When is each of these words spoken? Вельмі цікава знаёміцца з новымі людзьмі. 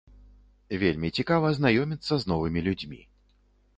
Вельмі 0.83 1.11
цікава 1.21 1.47
знаёміцца 1.57 2.13
з 2.25 2.33
новымі 2.33 2.59
людзьмі. 2.69 3.01